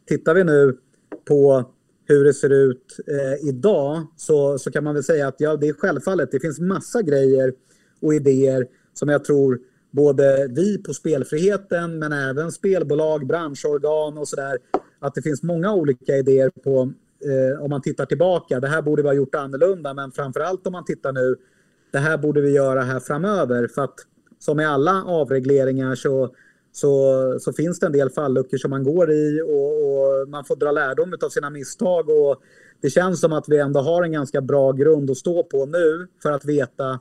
[0.08, 0.78] tittar vi nu
[1.26, 1.66] på
[2.14, 5.68] hur det ser ut eh, idag så, så kan man väl säga att ja, det
[5.68, 7.54] är självfallet, det finns massa grejer
[8.02, 9.60] och idéer som jag tror
[9.92, 14.58] både vi på spelfriheten men även spelbolag, branschorgan och sådär,
[15.00, 16.92] att det finns många olika idéer på
[17.26, 20.72] eh, om man tittar tillbaka, det här borde vi ha gjort annorlunda, men framförallt om
[20.72, 21.36] man tittar nu,
[21.92, 23.68] det här borde vi göra här framöver.
[23.68, 23.96] För att
[24.40, 26.36] som i alla avregleringar så,
[26.72, 30.56] så, så finns det en del falluckor som man går i och, och man får
[30.56, 32.10] dra lärdom av sina misstag.
[32.10, 32.42] Och
[32.82, 36.08] det känns som att vi ändå har en ganska bra grund att stå på nu
[36.24, 37.00] för att veta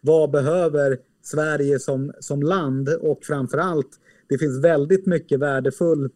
[0.00, 3.90] vad behöver Sverige som, som land och framförallt
[4.28, 6.10] det finns väldigt mycket värdefull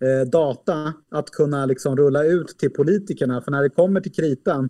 [0.00, 3.40] eh, data att kunna liksom rulla ut till politikerna.
[3.40, 4.68] För när det kommer till kritan,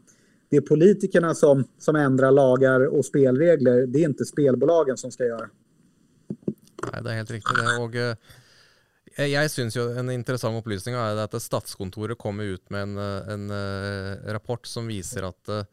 [0.51, 3.87] det är politikerna som, som ändrar lagar och spelregler.
[3.87, 5.49] Det är inte spelbolagen som ska göra.
[6.93, 7.59] Nej, det är helt riktigt.
[7.81, 8.17] Och, eh,
[9.31, 13.51] jeg syns jo en intressant opplysning er at Statskontoret kommer ut med en, eh, en,
[13.51, 15.65] eh, rapport som visar att uh,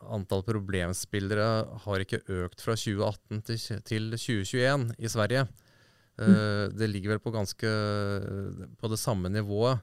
[0.00, 5.48] antall problemspillere har ikke økt fra 2018 til, til 2021 i Sverige.
[6.16, 7.68] Uh, det ligger vel på ganske
[8.80, 9.80] på det samme nivået.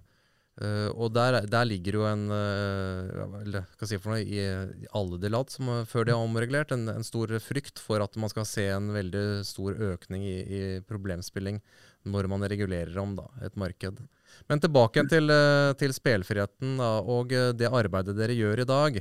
[0.61, 4.89] Uh, og der, der, ligger jo en uh, eller, hva si for noe, i, i
[4.93, 8.29] alle de land som før de har omregulert, en, en, stor frykt for at man
[8.29, 11.57] skal se en veldig stor økning i, i problemspilling
[12.05, 14.03] når man regulerer om da, et marked.
[14.51, 15.31] Men tilbake til,
[15.79, 18.99] til spillfriheten da, og det arbeidet dere gjør i dag.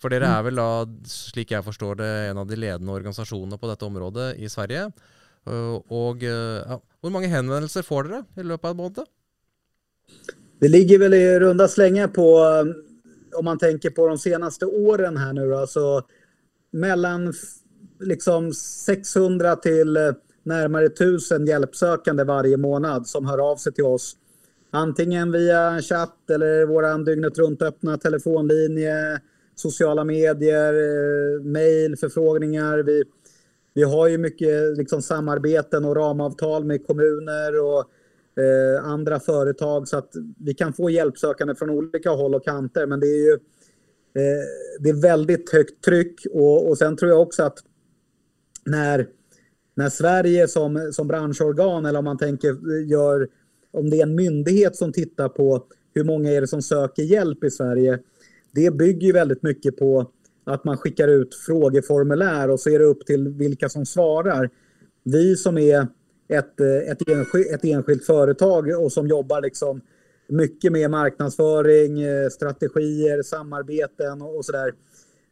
[0.00, 0.68] For dere er vel da,
[1.08, 4.88] slik jeg forstår det, en av de ledende organisasjonene på dette området i Sverige.
[5.46, 9.06] Eh, eh, ja, hur många hänvändelser får dere i löpet av månad?
[10.58, 15.16] Det ligger väl i runda slängar på, eh, om man tänker på de senaste åren
[15.16, 16.02] här nu då, så
[16.70, 17.32] mellan
[18.00, 20.12] liksom 600 till eh,
[20.42, 24.16] närmare 1000 hjälpsökande varje månad som hör av sig till oss.
[24.70, 29.20] Antingen via chatt eller vår dygnet runt öppna telefonlinje,
[29.54, 32.78] sociala medier, eh, mejl, förfrågningar.
[32.78, 33.04] Vi
[33.74, 37.84] vi har ju mycket liksom, samarbeten och ramavtal med kommuner och
[38.36, 42.86] eh, andra företag så att vi kan få hjälpsökande från olika håll och kanter.
[42.86, 44.44] Men det är ju eh,
[44.80, 47.58] det är väldigt högt tryck och, och sen tror jag också att
[48.64, 49.06] när,
[49.74, 53.28] när Sverige som, som branschorgan eller om man tänker eh, gör
[53.70, 57.44] om det är en myndighet som tittar på hur många är det som söker hjälp
[57.44, 57.98] i Sverige.
[58.52, 60.10] Det bygger ju väldigt mycket på
[60.44, 64.50] att man skickar ut frågeformulär och så är det upp till vilka som svarar.
[65.02, 65.88] Vi som är
[66.28, 69.80] ett, eh, ett, enskilt, ett enskilt företag och som jobbar liksom
[70.28, 74.74] mycket med marknadsföring, eh, strategier, samarbeten och sådär.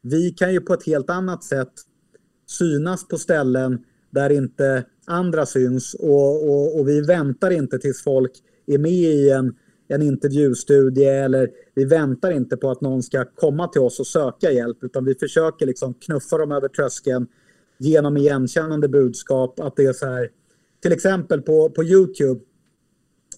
[0.02, 1.72] Vi kan ju på ett helt annat sätt
[2.46, 8.32] synas på ställen där inte andra syns och, och, och vi väntar inte tills folk
[8.66, 9.54] är med i en
[9.94, 14.50] en intervjustudie eller vi väntar inte på att någon ska komma till oss och söka
[14.50, 17.26] hjälp utan vi försöker liksom knuffa dem över tröskeln
[17.78, 20.28] genom igenkännande budskap att det är så här
[20.82, 22.40] till exempel på, på Youtube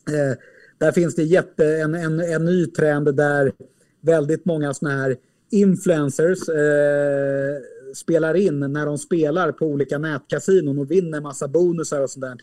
[0.08, 0.38] eh,
[0.78, 3.52] där finns det jätte, en, en, en ny trend där
[4.00, 5.16] väldigt många såna här
[5.50, 7.60] influencers eh,
[7.94, 12.36] spelar in när de spelar på olika nätkasinon och vinner massa bonusar och sånt där.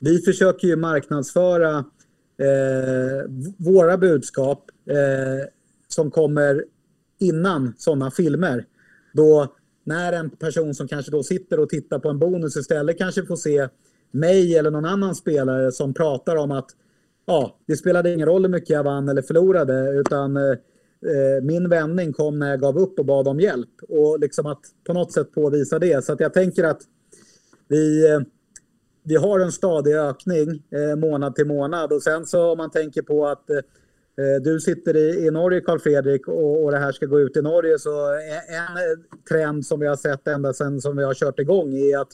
[0.00, 1.84] Vi försöker ju marknadsföra
[2.38, 5.48] eh, våra budskap eh,
[5.88, 6.64] som kommer
[7.18, 8.64] innan sådana filmer.
[9.12, 13.26] Då när en person som kanske då sitter och tittar på en bonus istället kanske
[13.26, 13.68] får se
[14.10, 16.70] mig eller någon annan spelare som pratar om att
[17.26, 20.50] ja, det spelade ingen roll hur mycket jag vann eller förlorade utan eh,
[21.06, 23.70] eh, min vändning kom när jag gav upp och bad om hjälp.
[23.88, 26.04] Och liksom att på något sätt påvisa det.
[26.04, 26.80] Så att jag tänker att
[27.68, 28.20] vi, eh,
[29.02, 33.02] vi har en stadig ökning eh, månad till månad och sen så om man tänker
[33.02, 36.92] på att eh, eh du sitter i, i Norge, Karl Fredrik, och, och det här
[36.92, 37.78] ska gå ut i Norge.
[37.78, 38.12] Så
[38.48, 42.12] en trend som vi har sett ända sedan som vi har kört igång är att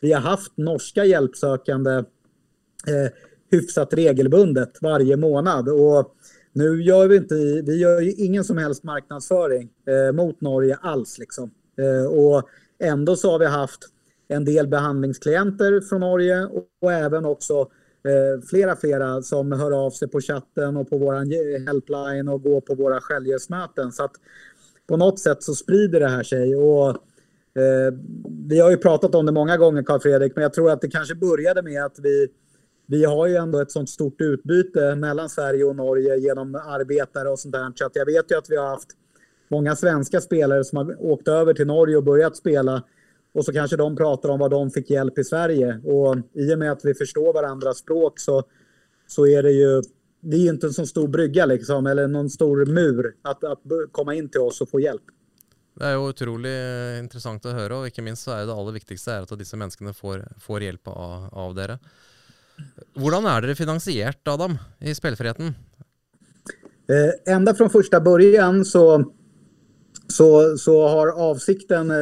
[0.00, 1.90] vi har haft norska hjälpsökande
[2.86, 3.12] eh,
[3.50, 5.68] hyfsat regelbundet varje månad.
[5.68, 6.14] Och
[6.52, 7.34] nu gör vi inte,
[7.66, 11.18] vi gör ju ingen som helst marknadsföring eh, mot Norge alls.
[11.18, 11.50] Liksom.
[11.78, 13.80] Eh, och ändå så har vi haft
[14.28, 17.68] en del behandlingsklienter från Norge och, och även också
[18.06, 21.14] Eh, flera, flera som hör av sig på chatten och på vår
[21.66, 23.92] helpline och går på våra självhjälpsmöten.
[23.92, 24.12] Så att
[24.86, 26.56] på något sätt så sprider det här sig.
[26.56, 26.96] Och,
[27.56, 27.94] Eh,
[28.48, 30.88] vi har ju pratat om det många gånger, Karl Fredrik, men jag tror att det
[30.88, 32.28] kanske började med att vi
[32.88, 37.38] vi har ju ändå ett sånt stort utbyte mellan Sverige och Norge genom arbetare och
[37.38, 37.72] sånt där.
[37.74, 38.88] Så att jag vet ju att vi har haft
[39.48, 42.82] många svenska spelare som har åkt över till Norge och börjat spela
[43.34, 45.80] och så kanske de pratar om vad de fick hjälp i Sverige.
[45.84, 48.42] Och i och med att vi förstår varandras språk så,
[49.06, 49.82] så är det ju
[50.20, 54.14] det är inte en så stor brygga liksom, eller någon stor mur att, att komma
[54.14, 55.02] in till oss och få hjälp.
[55.78, 58.72] Det är ju otroligt eh, intressant att höra och inte minst så är det allra
[58.72, 61.78] viktigaste er att dessa menneskene får, får hjälp av, av er.
[62.94, 65.54] Hur är dere finansiert, Adam i spelfriheten?
[66.88, 69.12] Eh, ända från första början så
[70.08, 71.90] så, så har avsikten...
[71.90, 71.96] Eh,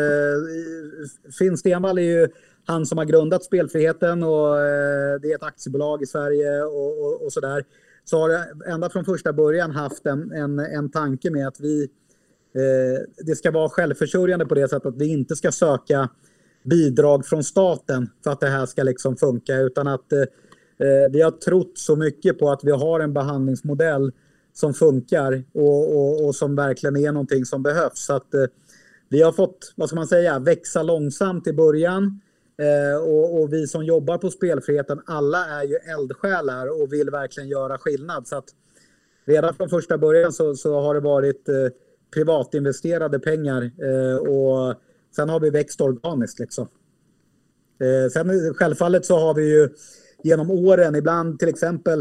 [1.39, 2.29] Finn Stenvall är ju
[2.67, 7.25] han som har grundat Spelfriheten och eh, det är ett aktiebolag i Sverige och, och,
[7.25, 7.65] och sådär.
[8.05, 11.89] Så har det ända från första början haft en, en, en tanke med att vi...
[12.55, 16.09] Eh, det ska vara självförsörjande på det sättet att vi inte ska söka
[16.63, 21.23] bidrag från staten för att det här ska liksom funka utan att eh, eh vi
[21.23, 24.13] har trott så mycket på att vi har en behandlingsmodell
[24.53, 28.07] som funkar och, och, och, som verkligen är någonting som behövs.
[28.07, 28.45] Så att, eh,
[29.09, 32.21] vi har fått, vad ska man säga, växa långsamt i början.
[32.59, 37.49] Eh, och, och, vi som jobbar på spelfriheten, alla är ju eldsjälar och vill verkligen
[37.49, 38.27] göra skillnad.
[38.27, 38.45] Så att
[39.25, 41.55] redan från första början så, så har det varit eh,
[42.15, 44.75] privatinvesterade pengar eh, och
[45.17, 46.39] sen har vi växt organiskt.
[46.39, 46.69] Liksom.
[47.81, 49.69] Eh, sen självfallet så har vi ju
[50.23, 51.99] genom åren, ibland till exempel,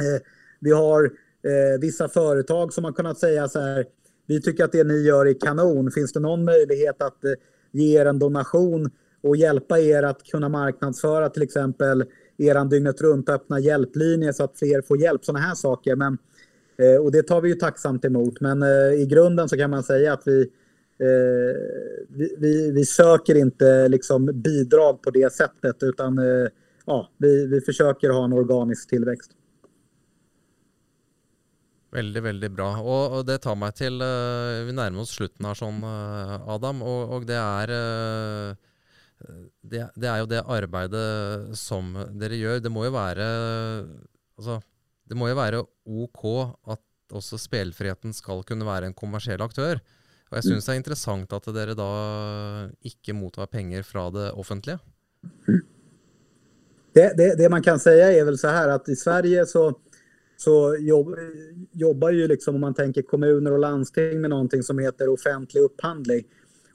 [0.00, 0.22] eh,
[0.60, 3.86] vi har eh, vissa företag som har kunnat säga så här,
[4.26, 5.90] vi tycker att det ni gör är kanon.
[5.90, 7.32] Finns det någon möjlighet att eh,
[7.72, 8.90] ge er en donation
[9.22, 12.04] och hjälpa er att kunna marknadsföra till exempel
[12.38, 15.24] er dygnet runt öppna hjälplinje så att fler får hjälp.
[15.24, 15.96] Sådana här saker.
[15.96, 16.18] Men,
[16.78, 18.40] Eh, och det tar vi ju tacksamt emot.
[18.40, 20.40] Men eh, i grunden så kan man säga att vi,
[21.00, 21.56] eh,
[22.08, 26.48] vi, vi, vi, söker inte liksom bidrag på det sättet utan eh,
[26.86, 29.30] ja, vi, vi försöker ha en organisk tillväxt.
[31.96, 32.68] Veldig, veldig bra.
[32.82, 36.34] Og, og det tar meg til uh, eh, Vi nærmer oss slutten her sånn, uh,
[36.34, 36.82] eh, Adam.
[36.84, 42.60] Og, og det, er, uh, det, det er jo det arbeidet som dere gjør.
[42.64, 43.28] Det må jo være
[44.36, 44.58] Altså,
[45.06, 46.24] det må jo være OK
[46.74, 46.82] at
[47.14, 49.78] også spillfriheten skal kunne være en kommersiell aktør.
[50.30, 51.90] Og jeg syns det er interessant at dere da
[52.82, 54.80] ikke mottar penger fra det offentlige.
[56.96, 59.78] Det, det, det man kan säga är väl så här att i Sverige så
[60.36, 61.14] så jobb,
[61.72, 66.24] jobbar ju liksom om man tänker kommuner och landsting med någonting som heter offentlig upphandling.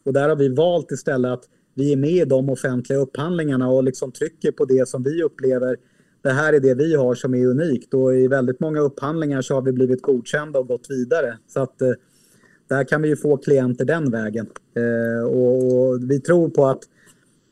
[0.05, 3.83] Och där har vi valt istället att vi är med i de offentliga upphandlingarna och
[3.83, 5.77] liksom trycker på det som vi upplever.
[6.21, 9.53] Det här är det vi har som är unikt och i väldigt många upphandlingar så
[9.53, 11.37] har vi blivit godkända och gått vidare.
[11.47, 11.91] Så att eh,
[12.67, 14.47] där kan vi ju få klienter den vägen.
[14.75, 16.83] Eh, och, och, vi tror på att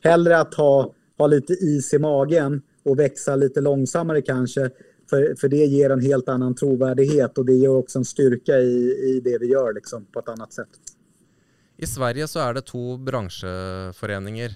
[0.04, 4.70] hellre att ha, ha lite is i magen och växa lite långsammare kanske
[5.10, 8.76] för, för det ger en helt annan trovärdighet och det ger också en styrka i,
[9.16, 10.68] i det vi gör liksom, på ett annat sätt.
[11.76, 14.50] I Sverige så är det två branschföreningar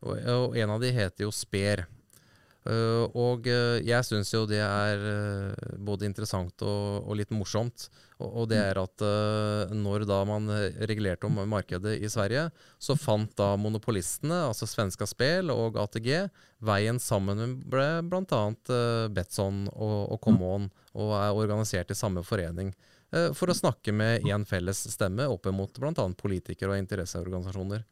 [0.00, 1.86] och, och en av dem heter ju SPER.
[2.62, 7.88] Uh, og uh, jeg syns jo det er uh, både interessant og, og litt morsomt.
[8.22, 9.02] Og, og, det er at
[9.74, 10.46] når da man
[10.86, 12.44] regulerte om markedet i Sverige,
[12.78, 16.28] så fant da monopolistene, altså Svenska Spel og ATG,
[16.62, 18.42] veien sammen med bl.a.
[18.70, 22.74] Uh, Betson og, og Common, og er organisert i samme forening.
[23.36, 26.04] for å snakke med én felles stemme opp mot bl.a.
[26.16, 27.82] politikere og interesseorganisasjoner.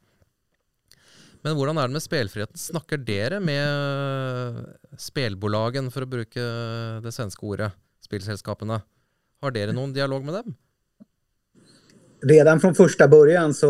[1.43, 2.61] Men hvordan er det med spelfriheten?
[2.61, 6.49] Snakker dere med eh, spelbolagen, for å bruke
[7.05, 7.71] det svenske ordet,
[8.05, 8.83] spillselskapene?
[9.41, 10.59] Har dere noen dialog med dem?
[12.23, 13.69] redan från första början så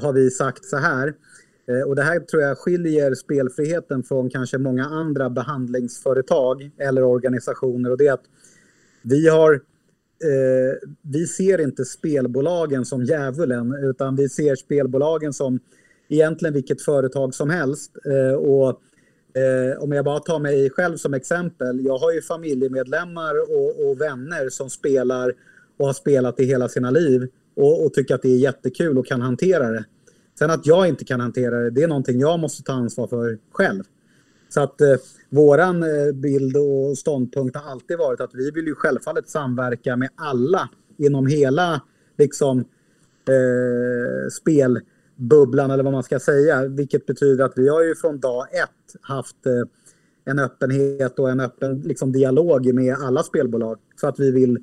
[0.00, 1.14] har vi sagt så här.
[1.68, 7.90] Eh, och det här tror jag skiljer spelfriheten från kanske många andra behandlingsföretag eller organisationer.
[7.90, 8.24] Och det är att
[9.02, 15.60] vi har eh, vi ser inte spelbolagen som djävulen utan vi ser spelbolagen som
[16.08, 17.92] egentligen vilket företag som helst.
[18.04, 18.68] Eh, och
[19.40, 21.84] eh, om jag bara tar mig själv som exempel.
[21.84, 25.34] Jag har ju familjemedlemmar och, och vänner som spelar
[25.76, 29.06] och har spelat i hela sina liv och, och tycker att det är jättekul och
[29.06, 29.84] kan hantera det.
[30.38, 33.38] Sen att jag inte kan hantera det, det är någonting jag måste ta ansvar för
[33.52, 33.84] själv.
[34.48, 34.94] Så att eh,
[35.28, 40.08] våran eh, bild och ståndpunkt har alltid varit att vi vill ju självfallet samverka med
[40.14, 41.82] alla inom hela
[42.18, 42.58] liksom
[43.28, 44.28] eh,
[45.18, 46.68] bubblan eller vad man ska säga.
[46.68, 49.62] Vilket betyder att vi har ju från dag ett haft eh,
[50.24, 53.78] en öppenhet och en öppen liksom, dialog med alla spelbolag.
[54.00, 54.58] Så att vi vill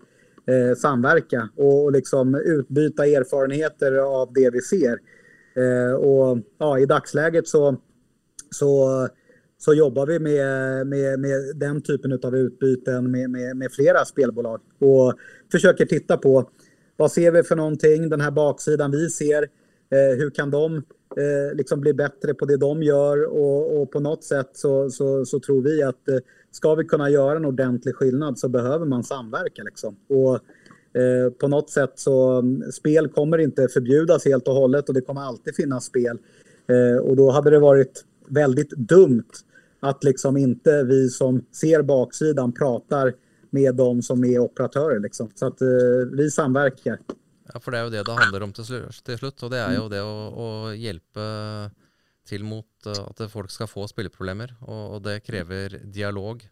[0.47, 4.97] eh, samverka och, och liksom utbyta erfarenheter av det vi ser.
[5.55, 7.77] Eh, och ja, i dagsläget så,
[8.49, 9.07] så,
[9.57, 14.61] så jobbar vi med, med, med den typen av utbyten med, med, med flera spelbolag
[14.79, 15.13] och
[15.51, 16.49] försöker titta på
[16.97, 19.47] vad ser vi för någonting, den här baksidan vi ser,
[19.89, 20.75] Eh, hur kan de
[21.17, 25.25] eh, liksom bli bättre på det de gör och, och på något sätt så, så,
[25.25, 26.17] så, tror vi att eh,
[26.51, 29.63] ska vi kunna göra en ordentlig skillnad så behöver man samverka.
[29.63, 29.95] Liksom.
[30.09, 30.35] Och,
[31.01, 35.01] eh, på något sätt så mm, spel kommer inte förbjudas helt och hållet och det
[35.01, 36.17] kommer alltid finnas spel.
[36.67, 39.31] Eh, och då hade det varit väldigt dumt
[39.79, 43.13] att liksom inte vi som ser baksidan pratar
[43.49, 44.99] med de som är operatörer.
[44.99, 45.29] Liksom.
[45.35, 45.67] Så att eh,
[46.11, 46.99] vi samverkar.
[47.53, 48.65] Ja, för det är ju det det handlar om till,
[49.05, 49.43] till slut.
[49.43, 51.21] Och det är ju det att hjälpa
[52.27, 54.43] till mot eh, att folk ska få spelproblem.
[54.59, 56.49] Och, och det kräver dialog.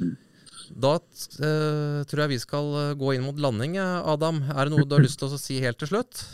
[0.00, 0.16] Mm.
[0.70, 3.78] Da uh, tror jeg vi skal eh, gå inn mot landing.
[3.78, 6.24] Adam, är det något du har lust att säga helt till slut?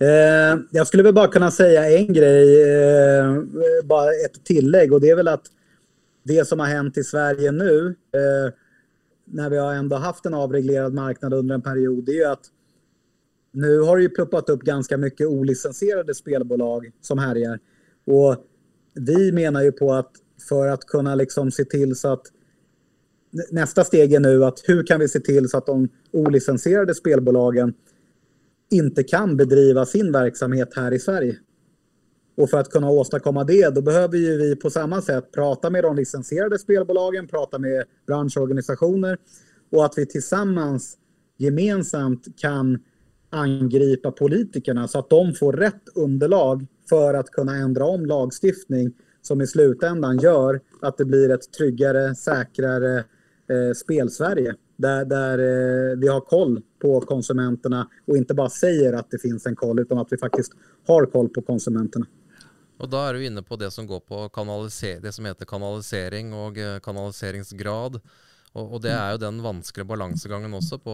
[0.00, 3.42] Eh, jag skulle väl bara kunna säga en grej, eh,
[3.84, 5.46] bara ett tillägg och det är väl att
[6.22, 8.52] det som har hänt i Sverige nu, eh,
[9.24, 12.50] när vi har ändå haft en avreglerad marknad under en period, det är ju att
[13.52, 17.58] nu har det ju pluppat upp ganska mycket olicensierade spelbolag som härjar.
[18.06, 18.36] Och
[18.94, 20.10] vi menar ju på att
[20.48, 22.26] för att kunna liksom se till så att
[23.50, 27.74] nästa steg är nu att hur kan vi se till så att de olicensierade spelbolagen
[28.70, 31.36] inte kan bedriva sin verksamhet här i Sverige.
[32.36, 35.84] Och för att kunna åstadkomma det, då behöver ju vi på samma sätt prata med
[35.84, 39.18] de licensierade spelbolagen, prata med branschorganisationer
[39.72, 40.96] och att vi tillsammans
[41.38, 42.78] gemensamt kan
[43.30, 49.40] angripa politikerna så att de får rätt underlag för att kunna ändra om lagstiftning som
[49.40, 52.98] i slutändan gör att det blir ett tryggare, säkrare
[53.48, 54.54] eh, spelsverige.
[54.76, 59.46] Där, där eh, vi har koll på konsumenterna och inte bara säger att det finns
[59.46, 60.52] en koll utan att vi faktiskt
[60.86, 62.06] har koll på konsumenterna.
[62.78, 64.30] Och då är du inne på det som går på
[65.00, 68.00] det som heter kanalisering och eh, kanaliseringsgrad.
[68.52, 70.90] Och, och det är ju den vanskliga balansgången också på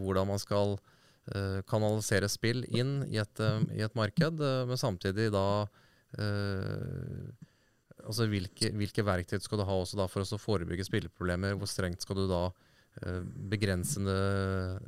[0.00, 0.78] hur man ska
[1.26, 4.34] eh, kanalisera spel in i ett, eh, i ett marknad,
[4.68, 5.68] men samtidigt då
[6.18, 7.32] eh,
[8.04, 11.56] altså hvilke, hvilke, verktøy skal du ha også da for å forebygge spilleproblemer?
[11.58, 12.44] Hvor strengt skal du da
[13.02, 13.20] eh,
[13.50, 14.16] begrense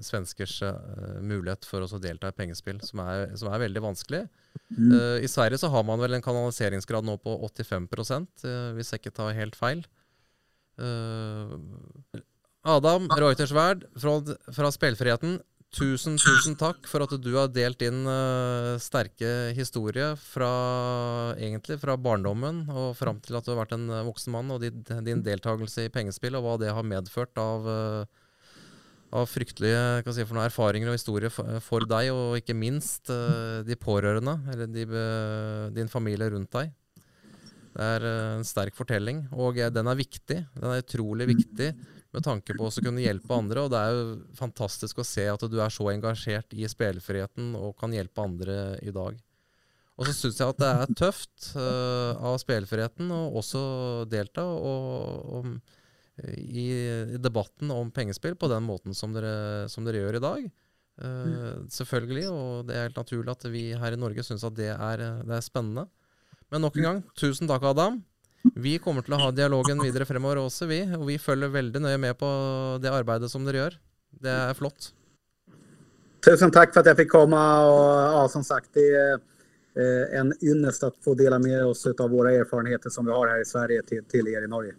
[0.04, 4.22] svenskers uh, mulighet for å delta i pengespill, som er, som er veldig vanskelig.
[4.70, 4.92] Mm.
[4.92, 9.02] Uh, I Sverige så har man vel en kanaliseringsgrad nå på 85 uh, hvis jeg
[9.02, 9.84] ikke tar helt feil.
[12.66, 14.18] Adam Reutersverd fra,
[14.52, 15.38] fra Spillfriheten.
[15.76, 20.48] Tusen, tusen takk for at du har delt din uh, sterke historie fra,
[21.36, 24.62] egentlig fra barndommen og fram til at du har vært en eh, voksen mann, og
[24.62, 28.62] din, din deltakelse i pengespill, og hva det har medført av, uh,
[29.20, 33.12] av fryktelige si, noe, erfaringer og historier for, for, deg, og ikke minst
[33.68, 34.88] de pårørende, eller de,
[35.76, 36.72] din familie rundt deg.
[37.76, 38.08] Det er
[38.38, 40.40] en sterk fortelling, og den er viktig.
[40.56, 41.74] Den er utrolig viktig
[42.16, 43.66] med tanke på å kunne hjelpe andre.
[43.66, 47.76] Og det er jo fantastisk å se at du er så engasjert i spillfriheten og
[47.80, 49.18] kan hjelpe andre i dag.
[49.96, 53.60] Og så syns jeg at det er tøft uh, av spillfriheten å også
[54.12, 55.76] delta og, og,
[56.36, 56.66] i,
[57.16, 60.50] i, debatten om pengespill på den måten som dere, som dere gjør i dag.
[60.96, 64.72] Uh, selvfølgelig, og det er helt naturlig at vi her i Norge syns at det
[64.74, 65.88] er, det er spennende.
[66.52, 68.02] Men nok en gang, tusen takk, Adam.
[68.54, 70.82] Vi kommer til å ha dialogen videre fremover også, vi.
[70.98, 72.28] Og vi følger veldig nøye med på
[72.82, 73.78] det arbeidet som dere gjør.
[74.20, 74.92] Det är flott.
[76.24, 79.12] Tusen tack för att jag fick komma och ja, som sagt det är
[79.74, 83.40] eh, en ynnest att få dela med oss av våra erfarenheter som vi har här
[83.40, 84.74] i Sverige till, till er i Norge.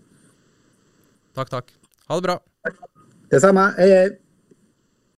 [1.35, 1.65] Tack, tack.
[2.07, 2.39] Ha det bra.
[3.29, 3.73] Detsamma.
[3.77, 4.19] Hej, hej.